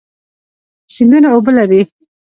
[0.93, 1.81] سیندونه اوبه لري.